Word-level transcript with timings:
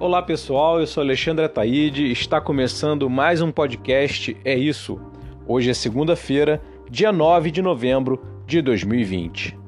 Olá 0.00 0.22
pessoal, 0.22 0.80
eu 0.80 0.86
sou 0.86 1.02
Alexandre 1.02 1.44
Ataíde, 1.44 2.10
está 2.10 2.40
começando 2.40 3.10
mais 3.10 3.42
um 3.42 3.52
podcast 3.52 4.34
É 4.46 4.56
Isso. 4.56 4.98
Hoje 5.46 5.68
é 5.68 5.74
segunda-feira, 5.74 6.58
dia 6.90 7.12
9 7.12 7.50
de 7.50 7.60
novembro 7.60 8.18
de 8.46 8.62
2020. 8.62 9.58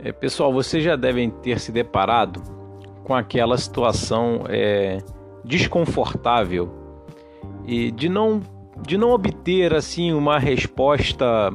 É, 0.00 0.10
pessoal, 0.10 0.52
vocês 0.52 0.82
já 0.82 0.96
devem 0.96 1.30
ter 1.30 1.60
se 1.60 1.70
deparado 1.70 2.42
com 3.04 3.14
aquela 3.14 3.56
situação 3.56 4.42
é, 4.48 4.98
desconfortável 5.44 6.68
e 7.64 7.92
de 7.92 8.08
não, 8.08 8.42
de 8.82 8.98
não 8.98 9.12
obter 9.12 9.72
assim 9.72 10.12
uma 10.12 10.40
resposta 10.40 11.52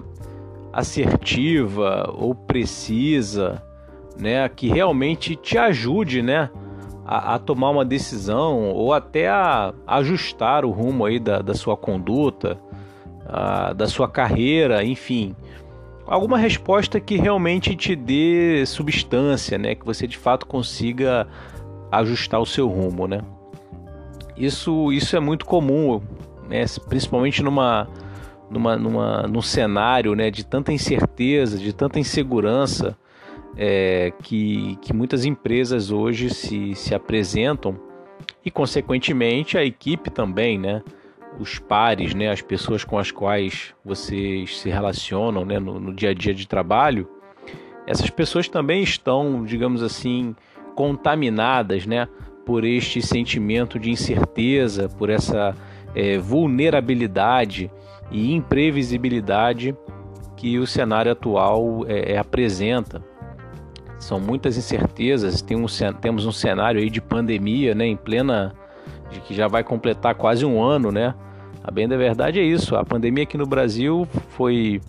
assertiva 0.71 2.09
ou 2.17 2.33
precisa 2.33 3.61
né, 4.19 4.47
que 4.49 4.67
realmente 4.67 5.35
te 5.35 5.57
ajude, 5.57 6.21
né, 6.21 6.49
a, 7.05 7.35
a, 7.35 7.39
tomar 7.39 7.69
uma 7.69 7.85
decisão 7.85 8.69
ou 8.69 8.93
até 8.93 9.29
a, 9.29 9.73
ajustar 9.87 10.65
o 10.65 10.71
rumo 10.71 11.05
aí 11.05 11.19
da, 11.19 11.41
da 11.41 11.53
sua 11.53 11.75
conduta, 11.75 12.59
a, 13.25 13.73
da 13.73 13.87
sua 13.87 14.07
carreira, 14.07 14.83
enfim, 14.83 15.35
alguma 16.05 16.37
resposta 16.37 16.99
que 16.99 17.15
realmente 17.15 17.75
te 17.75 17.95
dê 17.95 18.63
substância, 18.65 19.57
né, 19.57 19.75
que 19.75 19.85
você 19.85 20.07
de 20.07 20.17
fato 20.17 20.45
consiga 20.45 21.27
ajustar 21.91 22.39
o 22.39 22.45
seu 22.45 22.67
rumo, 22.67 23.07
né. 23.07 23.21
Isso, 24.37 24.91
isso 24.91 25.15
é 25.15 25.19
muito 25.19 25.45
comum, 25.45 26.01
né, 26.49 26.65
principalmente 26.87 27.43
numa 27.43 27.87
numa, 28.51 28.75
numa, 28.75 29.21
num 29.23 29.41
cenário 29.41 30.13
né, 30.13 30.29
de 30.29 30.45
tanta 30.45 30.73
incerteza, 30.73 31.57
de 31.57 31.71
tanta 31.71 31.99
insegurança, 31.99 32.97
é, 33.57 34.13
que, 34.23 34.77
que 34.81 34.93
muitas 34.93 35.25
empresas 35.25 35.91
hoje 35.91 36.29
se, 36.29 36.73
se 36.75 36.95
apresentam 36.95 37.79
e, 38.45 38.49
consequentemente, 38.49 39.57
a 39.57 39.63
equipe 39.63 40.09
também, 40.09 40.57
né? 40.57 40.81
Os 41.39 41.59
pares, 41.59 42.13
né? 42.13 42.29
As 42.29 42.41
pessoas 42.41 42.83
com 42.83 42.97
as 42.97 43.11
quais 43.11 43.73
vocês 43.83 44.59
se 44.59 44.69
relacionam 44.69 45.45
né? 45.45 45.59
no, 45.59 45.79
no 45.79 45.93
dia 45.93 46.09
a 46.09 46.13
dia 46.13 46.33
de 46.33 46.47
trabalho, 46.47 47.07
essas 47.85 48.09
pessoas 48.09 48.47
também 48.47 48.83
estão, 48.83 49.43
digamos 49.43 49.83
assim, 49.83 50.35
contaminadas, 50.75 51.85
né? 51.85 52.07
Por 52.45 52.63
este 52.63 53.01
sentimento 53.01 53.77
de 53.77 53.91
incerteza, 53.91 54.89
por 54.89 55.09
essa 55.09 55.55
é, 55.93 56.17
vulnerabilidade 56.17 57.69
e 58.09 58.33
imprevisibilidade 58.33 59.75
que 60.35 60.57
o 60.57 60.65
cenário 60.65 61.11
atual 61.11 61.85
é, 61.87 62.13
é 62.13 62.17
apresenta 62.17 63.10
são 64.01 64.19
muitas 64.19 64.57
incertezas. 64.57 65.41
Tem 65.41 65.55
um, 65.55 65.65
temos 66.01 66.25
um 66.25 66.31
cenário 66.31 66.81
aí 66.81 66.89
de 66.89 66.99
pandemia, 66.99 67.75
né, 67.75 67.85
em 67.85 67.95
plena, 67.95 68.53
de 69.11 69.21
que 69.21 69.33
já 69.33 69.47
vai 69.47 69.63
completar 69.63 70.15
quase 70.15 70.45
um 70.45 70.61
ano, 70.61 70.91
né? 70.91 71.13
A 71.63 71.69
bem 71.69 71.87
da 71.87 71.95
verdade 71.95 72.39
é 72.39 72.43
isso. 72.43 72.75
A 72.75 72.83
pandemia 72.83 73.23
aqui 73.23 73.37
no 73.37 73.45
Brasil 73.45 74.07
foi 74.29 74.81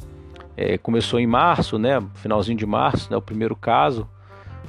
é, 0.56 0.78
começou 0.78 1.20
em 1.20 1.26
março, 1.26 1.78
né? 1.78 2.02
Finalzinho 2.14 2.56
de 2.56 2.66
março, 2.66 3.10
né? 3.10 3.16
O 3.16 3.22
primeiro 3.22 3.54
caso, 3.54 4.08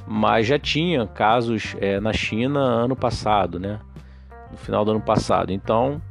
mas 0.06 0.46
já 0.46 0.58
tinha 0.58 1.06
casos 1.06 1.74
é, 1.80 1.98
na 1.98 2.12
China 2.12 2.60
ano 2.60 2.94
passado, 2.94 3.58
né? 3.58 3.80
No 4.50 4.58
final 4.58 4.84
do 4.84 4.90
ano 4.90 5.00
passado. 5.00 5.52
Então, 5.52 6.02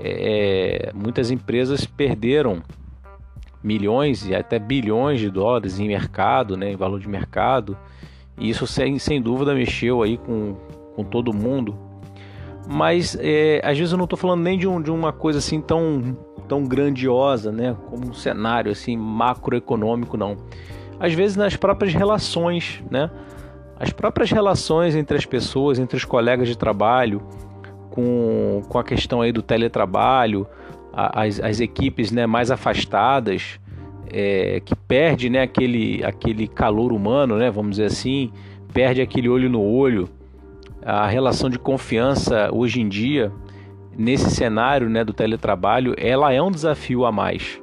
é, 0.00 0.90
muitas 0.94 1.30
empresas 1.30 1.84
perderam 1.84 2.62
milhões 3.64 4.28
e 4.28 4.34
até 4.34 4.58
bilhões 4.58 5.18
de 5.18 5.30
dólares 5.30 5.80
em 5.80 5.88
mercado, 5.88 6.54
né, 6.54 6.72
em 6.72 6.76
valor 6.76 7.00
de 7.00 7.08
mercado. 7.08 7.76
E 8.36 8.50
isso 8.50 8.66
sem, 8.66 8.98
sem 8.98 9.22
dúvida 9.22 9.54
mexeu 9.54 10.02
aí 10.02 10.18
com, 10.18 10.54
com 10.94 11.02
todo 11.02 11.32
mundo. 11.32 11.74
Mas 12.70 13.16
é, 13.18 13.62
às 13.64 13.78
vezes 13.78 13.92
eu 13.92 13.98
não 13.98 14.04
estou 14.04 14.18
falando 14.18 14.42
nem 14.42 14.58
de, 14.58 14.68
um, 14.68 14.82
de 14.82 14.90
uma 14.90 15.12
coisa 15.12 15.38
assim 15.38 15.62
tão, 15.62 16.16
tão 16.46 16.64
grandiosa, 16.64 17.50
né, 17.50 17.74
como 17.88 18.10
um 18.10 18.12
cenário 18.12 18.70
assim 18.70 18.96
macroeconômico, 18.96 20.16
não. 20.16 20.36
Às 21.00 21.14
vezes 21.14 21.36
nas 21.36 21.56
próprias 21.56 21.94
relações, 21.94 22.82
né, 22.90 23.10
as 23.78 23.90
próprias 23.90 24.30
relações 24.30 24.94
entre 24.94 25.16
as 25.16 25.24
pessoas, 25.24 25.78
entre 25.78 25.96
os 25.96 26.04
colegas 26.04 26.48
de 26.48 26.56
trabalho, 26.56 27.22
com, 27.90 28.62
com 28.68 28.78
a 28.78 28.84
questão 28.84 29.22
aí 29.22 29.32
do 29.32 29.42
teletrabalho, 29.42 30.46
as, 30.94 31.40
as 31.40 31.60
equipes 31.60 32.12
né, 32.12 32.26
mais 32.26 32.50
afastadas, 32.50 33.58
é, 34.10 34.60
que 34.60 34.76
perde 34.76 35.28
né, 35.28 35.42
aquele, 35.42 36.04
aquele 36.04 36.46
calor 36.46 36.92
humano, 36.92 37.36
né, 37.36 37.50
vamos 37.50 37.72
dizer 37.72 37.86
assim, 37.86 38.30
perde 38.72 39.02
aquele 39.02 39.28
olho 39.28 39.50
no 39.50 39.60
olho. 39.60 40.08
A 40.84 41.06
relação 41.06 41.50
de 41.50 41.58
confiança 41.58 42.50
hoje 42.52 42.80
em 42.80 42.88
dia, 42.88 43.32
nesse 43.96 44.30
cenário 44.30 44.88
né, 44.88 45.02
do 45.02 45.12
teletrabalho, 45.12 45.94
ela 45.98 46.32
é 46.32 46.40
um 46.40 46.50
desafio 46.50 47.04
a 47.04 47.10
mais, 47.10 47.60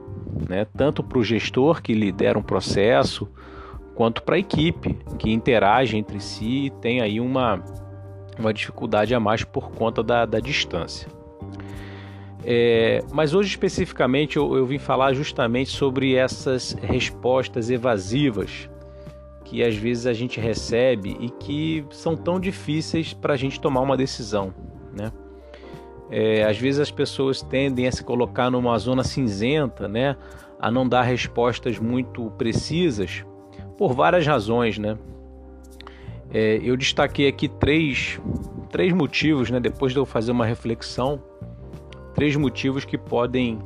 né, 0.49 0.65
tanto 0.75 1.01
para 1.01 1.17
o 1.17 1.23
gestor 1.23 1.81
que 1.81 1.93
lidera 1.93 2.37
um 2.37 2.43
processo, 2.43 3.29
quanto 3.95 4.23
para 4.23 4.35
a 4.35 4.39
equipe 4.39 4.97
que 5.19 5.31
interage 5.31 5.97
entre 5.97 6.19
si 6.19 6.65
e 6.65 6.69
tem 6.69 7.01
aí 7.01 7.19
uma, 7.19 7.63
uma 8.37 8.53
dificuldade 8.53 9.13
a 9.13 9.19
mais 9.19 9.43
por 9.43 9.71
conta 9.71 10.01
da, 10.01 10.25
da 10.25 10.39
distância. 10.39 11.20
É, 12.43 13.03
mas 13.11 13.33
hoje 13.33 13.49
especificamente 13.49 14.37
eu, 14.37 14.55
eu, 14.55 14.65
vim 14.65 14.79
falar 14.79 15.13
justamente 15.13 15.69
sobre 15.69 16.15
essas 16.15 16.73
respostas 16.81 17.69
evasivas 17.69 18.67
que 19.43 19.63
às 19.63 19.75
vezes 19.75 20.07
a 20.07 20.13
gente 20.13 20.39
recebe 20.39 21.15
e 21.19 21.29
que 21.29 21.85
são 21.91 22.15
tão 22.15 22.39
difíceis 22.39 23.13
para 23.13 23.33
a 23.33 23.37
gente 23.37 23.59
tomar 23.59 23.81
uma 23.81 23.97
decisão, 23.97 24.53
né? 24.97 25.11
É, 26.09 26.43
às 26.43 26.57
vezes 26.57 26.79
as 26.79 26.91
pessoas 26.91 27.41
tendem 27.41 27.87
a 27.87 27.91
se 27.91 28.03
colocar 28.03 28.49
numa 28.49 28.77
zona 28.77 29.03
cinzenta, 29.03 29.87
né? 29.87 30.15
A 30.59 30.71
não 30.71 30.87
dar 30.87 31.03
respostas 31.03 31.77
muito 31.79 32.31
precisas 32.37 33.25
por 33.77 33.93
várias 33.93 34.25
razões, 34.25 34.77
né? 34.77 34.97
É, 36.33 36.59
eu 36.63 36.77
destaquei 36.77 37.27
aqui 37.27 37.47
três, 37.47 38.19
três 38.69 38.93
motivos, 38.93 39.51
né? 39.51 39.59
Depois 39.59 39.91
de 39.91 39.99
eu 39.99 40.05
fazer 40.05 40.31
uma 40.31 40.45
reflexão 40.45 41.21
três 42.13 42.35
motivos 42.35 42.85
que 42.85 42.97
podem 42.97 43.59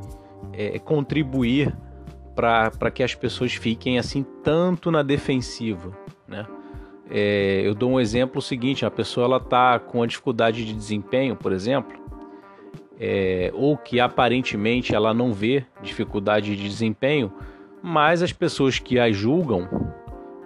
é, 0.53 0.79
contribuir 0.79 1.75
para 2.35 2.91
que 2.91 3.01
as 3.01 3.15
pessoas 3.15 3.53
fiquem 3.53 3.97
assim 3.97 4.25
tanto 4.43 4.91
na 4.91 5.01
defensiva, 5.01 5.97
né? 6.27 6.45
É, 7.09 7.61
eu 7.63 7.75
dou 7.75 7.91
um 7.91 7.99
exemplo 7.99 8.41
seguinte: 8.41 8.85
a 8.85 8.91
pessoa 8.91 9.25
ela 9.25 9.37
está 9.37 9.79
com 9.79 9.99
uma 9.99 10.07
dificuldade 10.07 10.65
de 10.65 10.73
desempenho, 10.73 11.35
por 11.35 11.51
exemplo, 11.51 11.97
é, 12.99 13.51
ou 13.53 13.77
que 13.77 13.99
aparentemente 13.99 14.95
ela 14.95 15.13
não 15.13 15.31
vê 15.31 15.63
dificuldade 15.81 16.55
de 16.55 16.63
desempenho, 16.63 17.31
mas 17.81 18.23
as 18.23 18.33
pessoas 18.33 18.79
que 18.79 18.99
a 18.99 19.11
julgam, 19.11 19.69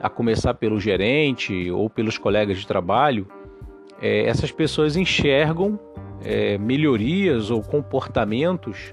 a 0.02 0.10
começar 0.10 0.54
pelo 0.54 0.80
gerente 0.80 1.72
ou 1.72 1.90
pelos 1.90 2.18
colegas 2.18 2.58
de 2.58 2.68
trabalho, 2.68 3.28
é, 4.02 4.26
essas 4.26 4.52
pessoas 4.52 4.96
enxergam 4.96 5.80
é, 6.24 6.58
melhorias 6.58 7.50
ou 7.50 7.62
comportamentos 7.62 8.92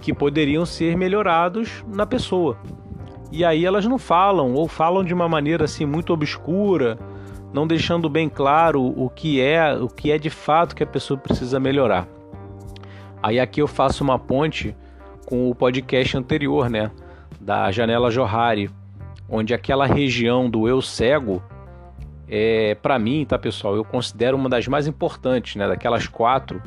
que 0.00 0.12
poderiam 0.12 0.66
ser 0.66 0.96
melhorados 0.96 1.84
na 1.86 2.06
pessoa. 2.06 2.56
E 3.32 3.44
aí 3.44 3.64
elas 3.64 3.86
não 3.86 3.98
falam 3.98 4.54
ou 4.54 4.68
falam 4.68 5.04
de 5.04 5.12
uma 5.12 5.28
maneira 5.28 5.64
assim 5.64 5.84
muito 5.84 6.12
obscura, 6.12 6.98
não 7.52 7.66
deixando 7.66 8.08
bem 8.08 8.28
claro 8.28 8.82
o 8.82 9.10
que 9.10 9.40
é, 9.40 9.74
o 9.74 9.88
que 9.88 10.10
é 10.10 10.18
de 10.18 10.30
fato 10.30 10.76
que 10.76 10.82
a 10.82 10.86
pessoa 10.86 11.18
precisa 11.18 11.58
melhorar. 11.58 12.06
Aí 13.22 13.40
aqui 13.40 13.60
eu 13.60 13.66
faço 13.66 14.04
uma 14.04 14.18
ponte 14.18 14.76
com 15.26 15.50
o 15.50 15.54
podcast 15.54 16.16
anterior, 16.16 16.70
né, 16.70 16.90
da 17.40 17.70
Janela 17.72 18.10
Johari, 18.10 18.70
onde 19.28 19.52
aquela 19.52 19.86
região 19.86 20.48
do 20.48 20.68
eu 20.68 20.80
cego 20.80 21.42
é, 22.28 22.74
para 22.74 22.98
mim, 22.98 23.24
tá 23.24 23.38
pessoal, 23.38 23.76
eu 23.76 23.84
considero 23.84 24.36
uma 24.36 24.48
das 24.48 24.66
mais 24.66 24.86
importantes, 24.86 25.56
né? 25.56 25.68
Daquelas 25.68 26.06
quatro, 26.06 26.60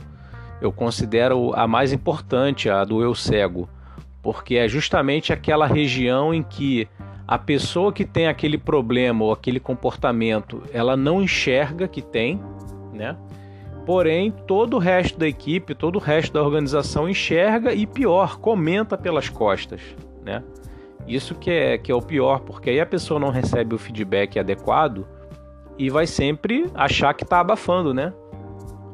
eu 0.61 0.71
considero 0.71 1.53
a 1.53 1.67
mais 1.67 1.91
importante, 1.91 2.69
a 2.69 2.83
do 2.83 3.01
eu 3.01 3.13
cego, 3.13 3.67
porque 4.21 4.55
é 4.55 4.67
justamente 4.67 5.33
aquela 5.33 5.67
região 5.67 6.33
em 6.33 6.43
que 6.43 6.87
a 7.27 7.37
pessoa 7.37 7.93
que 7.93 8.05
tem 8.05 8.27
aquele 8.27 8.57
problema 8.57 9.23
ou 9.23 9.31
aquele 9.31 9.59
comportamento, 9.59 10.63
ela 10.73 10.97
não 10.97 11.21
enxerga 11.21 11.87
que 11.87 12.01
tem, 12.01 12.41
né? 12.93 13.15
Porém, 13.85 14.31
todo 14.31 14.75
o 14.75 14.79
resto 14.79 15.17
da 15.17 15.27
equipe, 15.27 15.73
todo 15.75 15.97
o 15.97 15.99
resto 15.99 16.33
da 16.33 16.43
organização 16.43 17.09
enxerga 17.09 17.73
e 17.73 17.85
pior, 17.85 18.37
comenta 18.37 18.97
pelas 18.97 19.29
costas, 19.29 19.81
né? 20.23 20.43
Isso 21.07 21.33
que 21.33 21.49
é, 21.49 21.77
que 21.77 21.91
é 21.91 21.95
o 21.95 22.01
pior, 22.01 22.41
porque 22.41 22.69
aí 22.69 22.79
a 22.79 22.85
pessoa 22.85 23.19
não 23.19 23.29
recebe 23.29 23.73
o 23.73 23.79
feedback 23.79 24.37
adequado 24.37 25.07
e 25.79 25.89
vai 25.89 26.05
sempre 26.05 26.69
achar 26.75 27.13
que 27.13 27.23
está 27.23 27.39
abafando, 27.39 27.93
né? 27.93 28.13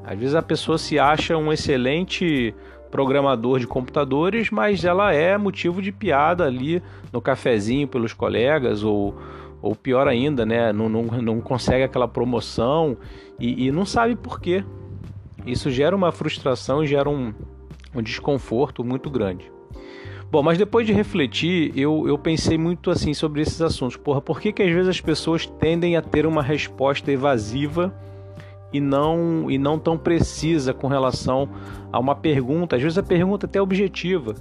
Às 0.04 0.20
vezes 0.20 0.36
a 0.36 0.42
pessoa 0.44 0.78
se 0.78 1.00
acha 1.00 1.36
um 1.36 1.52
excelente 1.52 2.54
programador 2.92 3.60
de 3.60 3.66
computadores, 3.66 4.52
mas 4.52 4.86
ela 4.86 5.12
é 5.12 5.36
motivo 5.36 5.82
de 5.82 5.92
piada 5.92 6.46
ali 6.46 6.82
no 7.12 7.20
cafezinho 7.20 7.88
pelos 7.88 8.14
colegas 8.14 8.84
ou, 8.84 9.16
ou 9.64 9.76
pior 9.76 10.08
ainda, 10.08 10.46
né, 10.46 10.72
não, 10.72 10.88
não, 10.88 11.04
não 11.04 11.42
consegue 11.42 11.84
aquela 11.84 12.08
promoção 12.08 12.96
e, 13.40 13.66
e, 13.66 13.72
não 13.72 13.84
sabe 13.84 14.16
por 14.16 14.40
quê. 14.40 14.64
Isso 15.44 15.72
gera 15.72 15.96
uma 15.96 16.12
frustração 16.12 16.84
e 16.84 16.88
gera 16.88 17.10
um, 17.10 17.34
um 17.96 18.02
desconforto 18.02 18.84
muito 18.84 19.10
grande. 19.10 19.52
Bom, 20.32 20.44
mas 20.44 20.58
depois 20.58 20.86
de 20.86 20.92
refletir, 20.92 21.72
eu, 21.78 22.08
eu 22.08 22.18
pensei 22.18 22.58
muito 22.58 22.90
assim 22.92 23.14
sobre 23.14 23.42
esses 23.42 23.62
assuntos. 23.62 23.96
Porra, 23.96 24.22
por 24.22 24.40
que, 24.40 24.52
que 24.52 24.64
às 24.64 24.72
vezes 24.72 24.90
as 24.90 25.02
pessoas 25.02 25.46
tendem 25.46 25.96
a 25.96 26.02
ter 26.02 26.26
uma 26.26 26.42
resposta 26.42 27.12
evasiva 27.12 27.94
e 28.74 28.82
não, 28.82 29.50
e 29.50 29.58
não 29.58 29.80
tão 29.80 29.98
precisa 29.98 30.74
com 30.74 30.88
relação 30.88 31.48
a 31.92 32.00
uma 32.00 32.16
pergunta? 32.16 32.76
Às 32.76 32.82
vezes 32.82 32.98
a 32.98 33.04
pergunta 33.04 33.46
é 33.46 33.48
até 33.48 33.62
objetiva. 33.62 34.36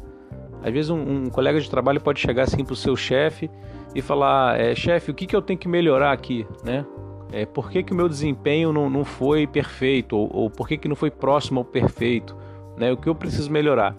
Às 0.63 0.73
vezes 0.73 0.91
um, 0.91 0.99
um 0.99 1.27
colega 1.27 1.61
de 1.61 1.69
trabalho 1.69 2.01
pode 2.01 2.21
chegar 2.21 2.45
assim 2.45 2.65
para 2.65 2.73
o 2.73 2.77
seu 2.77 2.97
chefe 2.97 3.51
e 3.95 4.01
falar: 4.01 4.59
é, 4.59 4.75
chefe, 4.75 5.11
o 5.11 5.15
que, 5.15 5.27
que 5.27 5.37
eu 5.37 5.43
tenho 5.43 5.59
que 5.59 5.69
melhorar 5.69 6.13
aqui? 6.13 6.47
Né? 6.65 6.85
É, 7.31 7.45
por 7.45 7.71
que, 7.71 7.83
que 7.83 7.93
o 7.93 7.97
meu 7.97 8.09
desempenho 8.09 8.73
não, 8.73 8.89
não 8.89 9.05
foi 9.05 9.47
perfeito? 9.47 10.17
Ou, 10.17 10.31
ou 10.35 10.51
por 10.51 10.67
que, 10.67 10.79
que 10.79 10.89
não 10.89 10.97
foi 10.97 11.11
próximo 11.11 11.61
ao 11.61 11.65
perfeito? 11.65 12.35
Né? 12.79 12.91
O 12.91 12.97
que 12.97 13.09
eu 13.09 13.15
preciso 13.15 13.51
melhorar? 13.51 13.95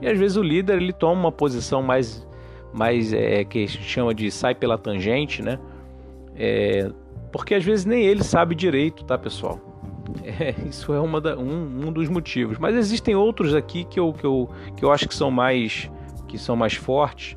E 0.00 0.08
às 0.08 0.18
vezes 0.18 0.36
o 0.36 0.42
líder 0.42 0.80
ele 0.80 0.92
toma 0.92 1.20
uma 1.20 1.32
posição 1.32 1.82
mais, 1.82 2.26
mais 2.72 3.12
é, 3.12 3.44
que 3.44 3.64
a 3.64 3.66
gente 3.66 3.82
chama 3.82 4.14
de 4.14 4.30
sai 4.30 4.54
pela 4.54 4.76
tangente, 4.76 5.42
né? 5.42 5.58
É, 6.34 6.90
porque 7.32 7.54
às 7.54 7.64
vezes 7.64 7.84
nem 7.84 8.04
ele 8.04 8.22
sabe 8.22 8.54
direito, 8.54 9.04
tá, 9.04 9.16
pessoal? 9.16 9.60
É, 10.22 10.54
isso 10.68 10.92
é 10.92 11.00
uma 11.00 11.20
da, 11.20 11.36
um, 11.36 11.86
um 11.86 11.92
dos 11.92 12.08
motivos. 12.08 12.58
Mas 12.58 12.76
existem 12.76 13.14
outros 13.14 13.54
aqui 13.54 13.84
que 13.84 13.98
eu, 13.98 14.12
que, 14.12 14.24
eu, 14.24 14.48
que 14.76 14.84
eu 14.84 14.92
acho 14.92 15.08
que 15.08 15.14
são 15.14 15.30
mais 15.30 15.90
que 16.28 16.36
são 16.36 16.56
mais 16.56 16.74
fortes 16.74 17.36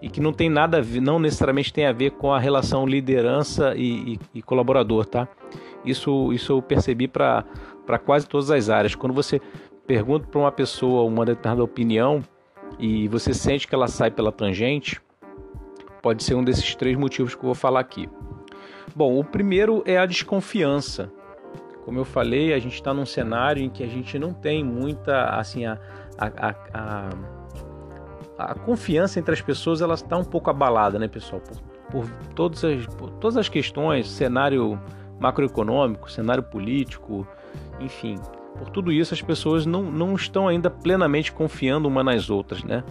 e 0.00 0.08
que 0.08 0.20
não 0.20 0.32
tem 0.32 0.48
nada 0.48 0.78
a 0.78 0.80
ver, 0.80 1.00
não 1.00 1.18
necessariamente 1.18 1.72
tem 1.72 1.86
a 1.86 1.92
ver 1.92 2.12
com 2.12 2.32
a 2.32 2.38
relação 2.38 2.86
liderança 2.86 3.74
e, 3.76 4.14
e, 4.14 4.20
e 4.36 4.42
colaborador, 4.42 5.04
tá? 5.06 5.28
Isso, 5.84 6.32
isso 6.32 6.52
eu 6.52 6.62
percebi 6.62 7.06
para 7.06 7.44
quase 8.04 8.26
todas 8.26 8.50
as 8.50 8.68
áreas. 8.68 8.94
Quando 8.94 9.12
você 9.12 9.40
pergunta 9.86 10.26
para 10.26 10.40
uma 10.40 10.52
pessoa 10.52 11.02
uma 11.04 11.24
determinada 11.24 11.62
opinião 11.62 12.22
e 12.78 13.08
você 13.08 13.34
sente 13.34 13.66
que 13.66 13.74
ela 13.74 13.88
sai 13.88 14.10
pela 14.10 14.32
tangente, 14.32 15.00
pode 16.00 16.22
ser 16.22 16.34
um 16.34 16.44
desses 16.44 16.74
três 16.74 16.96
motivos 16.96 17.34
que 17.34 17.40
eu 17.40 17.46
vou 17.46 17.54
falar 17.54 17.80
aqui. 17.80 18.08
Bom, 18.94 19.18
o 19.18 19.24
primeiro 19.24 19.82
é 19.86 19.98
a 19.98 20.06
desconfiança. 20.06 21.10
Como 21.84 21.98
eu 21.98 22.04
falei, 22.04 22.52
a 22.52 22.58
gente 22.58 22.74
está 22.74 22.94
num 22.94 23.06
cenário 23.06 23.62
em 23.62 23.68
que 23.68 23.82
a 23.82 23.86
gente 23.86 24.18
não 24.18 24.32
tem 24.32 24.64
muita, 24.64 25.24
assim, 25.36 25.64
a, 25.66 25.78
a, 26.18 26.54
a, 26.72 27.08
a 28.38 28.54
confiança 28.54 29.18
entre 29.18 29.32
as 29.34 29.40
pessoas 29.40 29.80
ela 29.80 29.94
está 29.94 30.16
um 30.16 30.24
pouco 30.24 30.50
abalada, 30.50 30.98
né, 30.98 31.08
pessoal? 31.08 31.40
Por, 31.90 32.04
por, 32.04 32.28
todas, 32.34 32.64
as, 32.64 32.86
por 32.86 33.10
todas 33.10 33.36
as 33.36 33.48
questões, 33.48 34.08
cenário 34.10 34.80
macroeconômico, 35.18 36.10
cenário 36.10 36.42
político, 36.42 37.26
enfim, 37.80 38.16
por 38.58 38.70
tudo 38.70 38.92
isso, 38.92 39.14
as 39.14 39.22
pessoas 39.22 39.66
não, 39.66 39.82
não 39.82 40.14
estão 40.14 40.48
ainda 40.48 40.70
plenamente 40.70 41.32
confiando 41.32 41.88
uma 41.88 42.02
nas 42.02 42.30
outras, 42.30 42.62
né? 42.62 42.84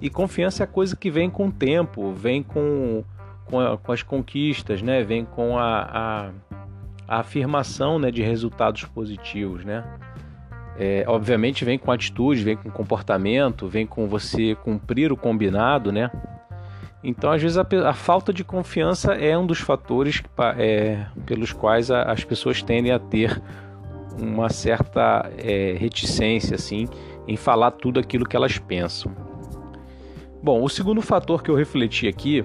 E 0.00 0.10
confiança 0.10 0.64
é 0.64 0.66
coisa 0.66 0.96
que 0.96 1.10
vem 1.10 1.30
com 1.30 1.46
o 1.46 1.52
tempo, 1.52 2.12
vem 2.12 2.42
com, 2.42 3.04
com, 3.46 3.60
a, 3.60 3.78
com 3.78 3.92
as 3.92 4.02
conquistas, 4.02 4.82
né? 4.82 5.02
Vem 5.02 5.24
com 5.24 5.56
a, 5.56 5.80
a, 5.80 6.30
a, 7.08 7.20
afirmação 7.20 7.98
né, 7.98 8.10
de 8.10 8.22
resultados 8.22 8.84
positivos, 8.84 9.64
né? 9.64 9.84
É, 10.76 11.04
obviamente 11.06 11.64
vem 11.64 11.78
com 11.78 11.92
atitude, 11.92 12.42
vem 12.42 12.56
com 12.56 12.68
comportamento, 12.68 13.68
vem 13.68 13.86
com 13.86 14.08
você 14.08 14.56
cumprir 14.56 15.12
o 15.12 15.16
combinado, 15.16 15.92
né? 15.92 16.10
Então, 17.04 17.30
às 17.30 17.40
vezes, 17.40 17.58
a, 17.58 17.66
a 17.86 17.92
falta 17.92 18.32
de 18.32 18.42
confiança 18.42 19.12
é 19.12 19.36
um 19.36 19.46
dos 19.46 19.60
fatores 19.60 20.22
é, 20.56 21.04
pelos 21.26 21.52
quais 21.52 21.90
a, 21.90 22.02
as 22.04 22.24
pessoas 22.24 22.62
tendem 22.62 22.90
a 22.90 22.98
ter 22.98 23.40
uma 24.18 24.48
certa 24.48 25.30
é, 25.38 25.74
reticência 25.78 26.54
assim 26.54 26.86
em 27.26 27.36
falar 27.36 27.72
tudo 27.72 27.98
aquilo 27.98 28.26
que 28.26 28.36
elas 28.36 28.58
pensam. 28.58 29.12
Bom, 30.42 30.62
o 30.62 30.68
segundo 30.68 31.00
fator 31.00 31.42
que 31.42 31.50
eu 31.50 31.54
refleti 31.54 32.06
aqui 32.06 32.44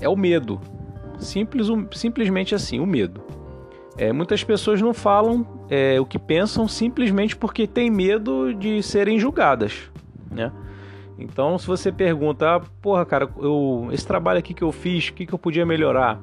é 0.00 0.08
o 0.08 0.16
medo. 0.16 0.60
Simples, 1.18 1.68
simplesmente 1.92 2.54
assim, 2.54 2.80
o 2.80 2.86
medo. 2.86 3.22
É, 3.96 4.12
muitas 4.12 4.42
pessoas 4.42 4.80
não 4.80 4.94
falam 4.94 5.46
é, 5.68 6.00
o 6.00 6.06
que 6.06 6.18
pensam 6.18 6.66
simplesmente 6.66 7.36
porque 7.36 7.66
têm 7.66 7.90
medo 7.90 8.54
de 8.54 8.82
serem 8.82 9.18
julgadas, 9.18 9.90
né? 10.30 10.50
Então, 11.18 11.58
se 11.58 11.66
você 11.66 11.92
pergunta, 11.92 12.56
ah, 12.56 12.60
porra, 12.80 13.04
cara, 13.04 13.28
eu, 13.38 13.88
esse 13.92 14.06
trabalho 14.06 14.38
aqui 14.38 14.54
que 14.54 14.64
eu 14.64 14.72
fiz, 14.72 15.08
o 15.08 15.12
que, 15.12 15.26
que 15.26 15.34
eu 15.34 15.38
podia 15.38 15.66
melhorar? 15.66 16.18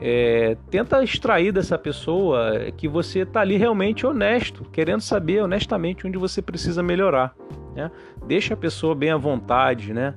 É, 0.00 0.56
tenta 0.70 1.02
extrair 1.02 1.52
dessa 1.52 1.76
pessoa 1.76 2.70
que 2.76 2.86
você 2.86 3.20
está 3.20 3.40
ali 3.40 3.56
realmente 3.56 4.06
honesto, 4.06 4.64
querendo 4.72 5.00
saber 5.00 5.42
honestamente 5.42 6.06
onde 6.06 6.16
você 6.16 6.40
precisa 6.40 6.82
melhorar. 6.82 7.34
Né? 7.74 7.90
Deixa 8.26 8.54
a 8.54 8.56
pessoa 8.56 8.94
bem 8.94 9.10
à 9.10 9.16
vontade, 9.16 9.92
né? 9.92 10.14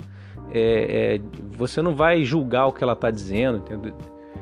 É, 0.53 1.15
é, 1.15 1.21
você 1.57 1.81
não 1.81 1.95
vai 1.95 2.23
julgar 2.23 2.67
o 2.67 2.73
que 2.73 2.83
ela 2.83 2.93
está 2.93 3.09
dizendo, 3.09 3.59
entendeu? 3.59 3.95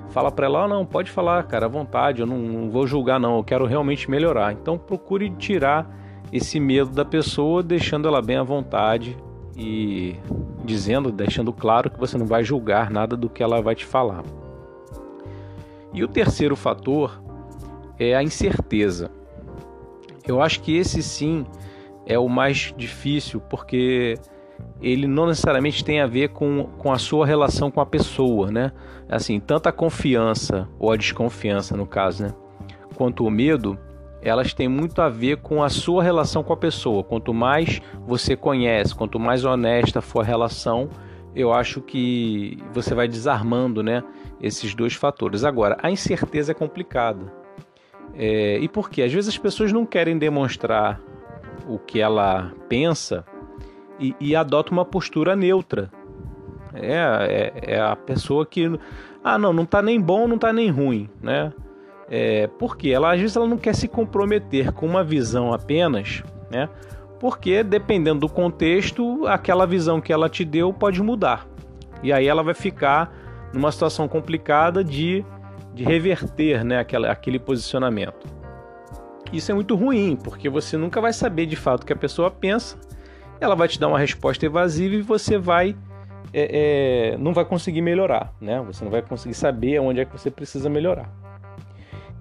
Fala 0.09 0.31
para 0.31 0.47
ela, 0.47 0.65
oh, 0.65 0.67
não, 0.67 0.85
pode 0.85 1.11
falar, 1.11 1.43
cara, 1.43 1.67
à 1.67 1.69
vontade, 1.69 2.21
eu 2.21 2.25
não, 2.25 2.37
não 2.39 2.69
vou 2.69 2.87
julgar 2.87 3.19
não, 3.19 3.37
eu 3.37 3.43
quero 3.43 3.65
realmente 3.65 4.09
melhorar. 4.09 4.51
Então 4.53 4.77
procure 4.77 5.29
tirar 5.29 5.87
esse 6.33 6.59
medo 6.59 6.89
da 6.89 7.05
pessoa, 7.05 7.61
deixando 7.61 8.07
ela 8.07 8.21
bem 8.21 8.37
à 8.37 8.43
vontade 8.43 9.15
e 9.55 10.15
dizendo, 10.63 11.11
deixando 11.11 11.53
claro 11.53 11.89
que 11.91 11.99
você 11.99 12.17
não 12.17 12.25
vai 12.25 12.43
julgar 12.43 12.89
nada 12.89 13.15
do 13.15 13.29
que 13.29 13.43
ela 13.43 13.61
vai 13.61 13.75
te 13.75 13.85
falar. 13.85 14.23
E 15.93 16.03
o 16.03 16.07
terceiro 16.07 16.55
fator 16.55 17.21
é 17.97 18.15
a 18.15 18.23
incerteza. 18.23 19.11
Eu 20.27 20.41
acho 20.41 20.61
que 20.61 20.75
esse 20.75 21.01
sim 21.01 21.45
é 22.05 22.17
o 22.17 22.27
mais 22.27 22.73
difícil, 22.77 23.41
porque 23.41 24.15
ele 24.81 25.07
não 25.07 25.27
necessariamente 25.27 25.83
tem 25.83 26.01
a 26.01 26.07
ver 26.07 26.29
com, 26.29 26.65
com 26.77 26.91
a 26.91 26.97
sua 26.97 27.25
relação 27.25 27.69
com 27.69 27.81
a 27.81 27.85
pessoa, 27.85 28.51
né? 28.51 28.71
Assim, 29.09 29.39
tanto 29.39 29.67
a 29.67 29.71
confiança, 29.71 30.67
ou 30.77 30.91
a 30.91 30.97
desconfiança 30.97 31.75
no 31.75 31.85
caso, 31.85 32.23
né? 32.23 32.33
Quanto 32.95 33.25
o 33.25 33.31
medo, 33.31 33.77
elas 34.21 34.53
têm 34.53 34.67
muito 34.67 35.01
a 35.01 35.09
ver 35.09 35.37
com 35.37 35.63
a 35.63 35.69
sua 35.69 36.03
relação 36.03 36.43
com 36.43 36.53
a 36.53 36.57
pessoa. 36.57 37.03
Quanto 37.03 37.33
mais 37.33 37.81
você 38.05 38.35
conhece, 38.35 38.93
quanto 38.93 39.19
mais 39.19 39.45
honesta 39.45 40.01
for 40.01 40.21
a 40.21 40.25
relação, 40.25 40.89
eu 41.35 41.53
acho 41.53 41.81
que 41.81 42.57
você 42.73 42.93
vai 42.93 43.07
desarmando 43.07 43.83
né, 43.83 44.03
esses 44.41 44.73
dois 44.73 44.93
fatores. 44.93 45.43
Agora, 45.43 45.77
a 45.81 45.91
incerteza 45.91 46.51
é 46.51 46.55
complicada. 46.55 47.31
É, 48.13 48.57
e 48.57 48.67
por 48.67 48.89
quê? 48.89 49.03
Às 49.03 49.13
vezes 49.13 49.29
as 49.29 49.37
pessoas 49.37 49.71
não 49.71 49.85
querem 49.85 50.17
demonstrar 50.17 50.99
o 51.67 51.77
que 51.77 51.99
ela 51.99 52.51
pensa 52.67 53.23
e, 53.99 54.15
e 54.19 54.35
adota 54.35 54.71
uma 54.71 54.85
postura 54.85 55.35
neutra. 55.35 55.91
É, 56.73 57.53
é, 57.65 57.73
é, 57.75 57.79
a 57.79 57.95
pessoa 57.95 58.45
que. 58.45 58.79
Ah, 59.23 59.37
não, 59.37 59.51
não 59.51 59.63
está 59.63 59.81
nem 59.81 59.99
bom, 59.99 60.27
não 60.27 60.35
está 60.35 60.53
nem 60.53 60.69
ruim. 60.69 61.09
Né? 61.21 61.53
É, 62.09 62.47
porque 62.47 62.89
ela 62.89 63.13
às 63.13 63.19
vezes 63.19 63.35
ela 63.35 63.47
não 63.47 63.57
quer 63.57 63.75
se 63.75 63.87
comprometer 63.87 64.71
com 64.71 64.85
uma 64.85 65.03
visão 65.03 65.53
apenas, 65.53 66.23
né? 66.49 66.67
Porque 67.19 67.63
dependendo 67.63 68.21
do 68.21 68.29
contexto, 68.29 69.27
aquela 69.27 69.65
visão 69.65 69.99
que 69.99 70.13
ela 70.13 70.29
te 70.29 70.45
deu 70.45 70.73
pode 70.73 71.01
mudar. 71.01 71.45
E 72.01 72.13
aí 72.13 72.27
ela 72.27 72.41
vai 72.41 72.53
ficar 72.53 73.13
numa 73.53 73.71
situação 73.71 74.07
complicada 74.07 74.83
de, 74.83 75.25
de 75.73 75.83
reverter 75.83 76.63
né, 76.63 76.79
aquela, 76.79 77.11
aquele 77.11 77.37
posicionamento. 77.39 78.27
Isso 79.33 79.51
é 79.51 79.55
muito 79.55 79.75
ruim, 79.75 80.17
porque 80.23 80.49
você 80.49 80.77
nunca 80.77 81.01
vai 81.01 81.13
saber 81.13 81.45
de 81.45 81.55
fato 81.55 81.83
o 81.83 81.85
que 81.85 81.93
a 81.93 81.95
pessoa 81.95 82.31
pensa, 82.31 82.77
ela 83.39 83.55
vai 83.55 83.67
te 83.67 83.79
dar 83.79 83.87
uma 83.87 83.99
resposta 83.99 84.45
evasiva 84.45 84.95
e 84.95 85.01
você 85.01 85.37
vai 85.37 85.75
é, 86.33 87.13
é, 87.13 87.17
não 87.17 87.33
vai 87.33 87.43
conseguir 87.45 87.81
melhorar, 87.81 88.33
né? 88.39 88.61
Você 88.67 88.83
não 88.83 88.91
vai 88.91 89.01
conseguir 89.01 89.33
saber 89.33 89.79
onde 89.79 89.99
é 89.99 90.05
que 90.05 90.11
você 90.11 90.29
precisa 90.29 90.69
melhorar. 90.69 91.09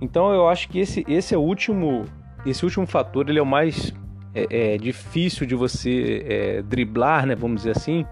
Então 0.01 0.33
eu 0.33 0.49
acho 0.49 0.69
que 0.69 0.79
esse, 0.79 1.05
esse 1.09 1.35
é 1.35 1.39
o 1.39 1.43
último, 1.43 2.05
esse 2.47 2.65
último 2.65 2.87
fator, 2.87 3.29
ele 3.29 3.39
é 3.39 3.43
o 3.43 3.47
mais 3.47 3.93
é, 4.35 4.75
é 4.75 4.79
difícil 4.79 5.47
de 5.47 5.55
você 5.55 6.25
é, 6.27 6.63
driblar, 6.63 7.27
né, 7.27 7.35
vamos 7.35 7.63
dizer 7.63 7.77
assim, 7.77 8.05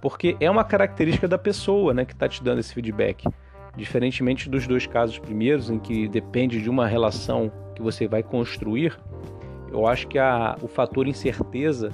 porque 0.00 0.36
é 0.40 0.50
uma 0.50 0.64
característica 0.64 1.26
da 1.26 1.38
pessoa 1.38 1.92
né, 1.92 2.04
que 2.04 2.12
está 2.12 2.28
te 2.28 2.42
dando 2.42 2.58
esse 2.60 2.72
feedback. 2.72 3.24
Diferentemente 3.76 4.48
dos 4.48 4.66
dois 4.66 4.86
casos 4.86 5.18
primeiros, 5.18 5.70
em 5.70 5.78
que 5.78 6.08
depende 6.08 6.60
de 6.60 6.70
uma 6.70 6.86
relação 6.86 7.52
que 7.74 7.82
você 7.82 8.08
vai 8.08 8.22
construir, 8.22 8.98
eu 9.70 9.86
acho 9.86 10.06
que 10.08 10.18
a, 10.18 10.56
o 10.62 10.68
fator 10.68 11.06
incerteza 11.06 11.90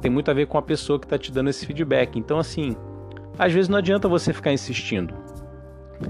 tem 0.00 0.10
muito 0.10 0.30
a 0.30 0.34
ver 0.34 0.46
com 0.46 0.58
a 0.58 0.62
pessoa 0.62 0.98
que 0.98 1.06
está 1.06 1.18
te 1.18 1.30
dando 1.30 1.50
esse 1.50 1.66
feedback. 1.66 2.18
Então, 2.18 2.38
assim, 2.38 2.74
às 3.38 3.52
vezes 3.52 3.68
não 3.68 3.78
adianta 3.78 4.08
você 4.08 4.32
ficar 4.32 4.52
insistindo. 4.52 5.14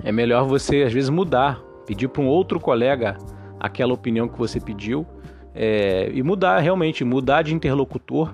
É 0.03 0.11
melhor 0.11 0.47
você, 0.47 0.83
às 0.83 0.93
vezes, 0.93 1.11
mudar, 1.11 1.61
pedir 1.87 2.09
para 2.09 2.23
um 2.23 2.27
outro 2.27 2.59
colega 2.59 3.19
aquela 3.61 3.93
opinião 3.93 4.29
que 4.29 4.39
você 4.39 4.59
pediu 4.59 5.07
é, 5.55 6.11
e 6.13 6.23
mudar 6.23 6.59
realmente, 6.61 7.05
mudar 7.05 7.43
de 7.43 7.55
interlocutor 7.55 8.33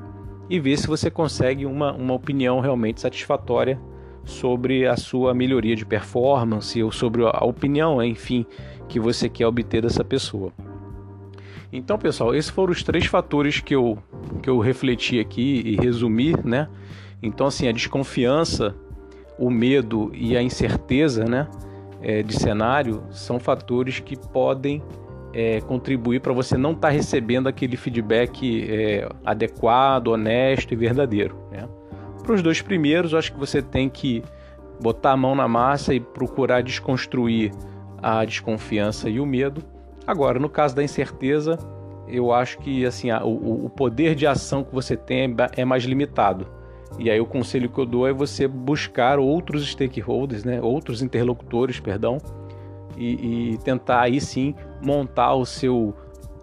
e 0.49 0.59
ver 0.59 0.77
se 0.79 0.87
você 0.87 1.11
consegue 1.11 1.67
uma, 1.67 1.93
uma 1.93 2.15
opinião 2.15 2.61
realmente 2.61 3.01
satisfatória 3.01 3.79
sobre 4.25 4.87
a 4.87 4.97
sua 4.97 5.35
melhoria 5.35 5.75
de 5.75 5.85
performance 5.85 6.83
ou 6.83 6.93
sobre 6.93 7.25
a 7.25 7.45
opinião, 7.45 8.03
enfim, 8.03 8.47
que 8.89 9.01
você 9.01 9.29
quer 9.29 9.47
obter 9.47 9.83
dessa 9.83 10.05
pessoa. 10.05 10.53
Então, 11.73 11.99
pessoal, 11.99 12.35
esses 12.35 12.51
foram 12.51 12.73
os 12.73 12.83
três 12.83 13.07
fatores 13.07 13.61
que 13.61 13.75
eu, 13.75 13.99
que 14.43 14.49
eu 14.49 14.59
refleti 14.59 15.21
aqui 15.21 15.63
e 15.65 15.77
resumi, 15.77 16.35
né? 16.43 16.69
Então, 17.23 17.47
assim, 17.47 17.69
a 17.69 17.73
desconfiança, 17.73 18.75
o 19.39 19.51
medo 19.51 20.11
e 20.15 20.37
a 20.37 20.43
incerteza, 20.43 21.25
né, 21.25 21.47
é, 22.01 22.23
de 22.23 22.35
cenário 22.35 23.03
são 23.11 23.39
fatores 23.39 23.99
que 24.01 24.17
podem 24.17 24.83
é, 25.33 25.61
contribuir 25.61 26.21
para 26.21 26.33
você 26.33 26.57
não 26.57 26.73
estar 26.73 26.89
tá 26.89 26.95
recebendo 26.95 27.49
aquele 27.49 27.77
feedback 27.77 28.67
é, 28.71 29.09
adequado, 29.25 30.09
honesto 30.09 30.73
e 30.73 30.77
verdadeiro. 30.77 31.37
Né? 31.51 31.69
Para 32.23 32.35
os 32.35 32.43
dois 32.43 32.61
primeiros, 32.61 33.13
eu 33.13 33.19
acho 33.19 33.33
que 33.33 33.39
você 33.39 33.63
tem 33.63 33.89
que 33.89 34.23
botar 34.81 35.13
a 35.13 35.17
mão 35.17 35.35
na 35.35 35.49
massa 35.49 35.95
e 35.95 36.01
procurar 36.01 36.63
desconstruir 36.63 37.53
a 38.03 38.25
desconfiança 38.25 39.09
e 39.09 39.19
o 39.21 39.27
medo. 39.27 39.63
Agora, 40.07 40.39
no 40.39 40.49
caso 40.49 40.75
da 40.75 40.83
incerteza, 40.83 41.59
eu 42.07 42.33
acho 42.33 42.59
que 42.59 42.87
assim 42.87 43.11
o, 43.13 43.67
o, 43.67 43.71
poder 43.71 44.15
de 44.15 44.27
ação 44.27 44.65
que 44.65 44.75
você 44.75 44.97
tem 44.97 45.25
é, 45.25 45.61
é 45.61 45.65
mais 45.65 45.85
limitado. 45.85 46.47
E 46.99 47.11
aí 47.11 47.21
o 47.21 47.27
conselho 47.27 47.69
que 47.69 47.79
eu 47.79 47.85
dou 47.85 48.07
é 48.07 48.13
você 48.13 48.49
buscar 48.49 49.19
outros 49.19 49.71
stakeholders, 49.71 50.45
né, 50.45 50.61
outros 50.63 51.03
interlocutores, 51.03 51.79
perdão, 51.79 52.19
e, 52.97 53.53
e 53.53 53.59
tentar 53.59 54.01
aí 54.01 54.21
sim 54.21 54.55
montar 54.83 55.35
o 55.35 55.45
seu 55.45 55.95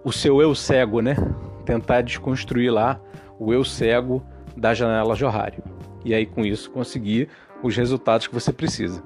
o 0.03 0.11
seu 0.11 0.41
eu 0.41 0.53
cego, 0.53 1.01
né? 1.01 1.15
Tentar 1.65 2.01
desconstruir 2.01 2.71
lá 2.71 2.99
o 3.39 3.51
eu 3.51 3.63
cego 3.63 4.23
da 4.55 4.73
janela 4.73 5.15
Johari. 5.15 5.63
E 6.03 6.13
aí 6.13 6.25
com 6.25 6.45
isso 6.45 6.69
conseguir 6.69 7.29
os 7.63 7.75
resultados 7.75 8.27
que 8.27 8.33
você 8.33 8.53
precisa. 8.53 9.03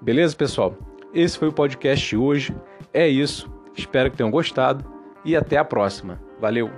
Beleza, 0.00 0.36
pessoal? 0.36 0.76
Esse 1.12 1.36
foi 1.36 1.48
o 1.48 1.52
podcast 1.52 2.08
de 2.08 2.16
hoje. 2.16 2.54
É 2.92 3.08
isso. 3.08 3.50
Espero 3.76 4.10
que 4.10 4.16
tenham 4.16 4.30
gostado 4.30 4.84
e 5.24 5.34
até 5.34 5.56
a 5.56 5.64
próxima. 5.64 6.20
Valeu. 6.40 6.70